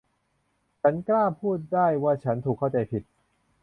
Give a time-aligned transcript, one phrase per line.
[0.81, 3.03] ฉันกล้าพูดได้ว่าฉันถูกเข้าใจผิด